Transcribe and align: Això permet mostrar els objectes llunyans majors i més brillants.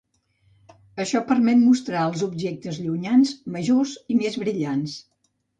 Això 1.03 1.21
permet 1.31 1.59
mostrar 1.65 2.07
els 2.13 2.25
objectes 2.29 2.81
llunyans 2.87 3.37
majors 3.59 3.95
i 4.15 4.21
més 4.23 4.43
brillants. 4.47 4.99